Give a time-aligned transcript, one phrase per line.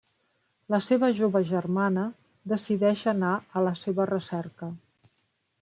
[0.75, 2.07] La seva jove germana
[2.55, 4.75] decideix anar a la seva recerca.